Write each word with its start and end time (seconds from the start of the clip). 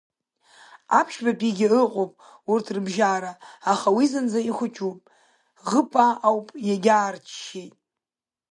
Аԥшьбатәигьы 0.99 1.67
ыҟоуп 1.81 2.13
урҭ 2.51 2.65
рыбжьара, 2.75 3.31
аха 3.71 3.89
уи 3.95 4.05
зынӡа 4.11 4.39
ихәыҷуп, 4.49 4.99
Ӷыппа 5.69 6.05
ауп, 6.27 6.47
иагьаарччеит. 6.67 7.73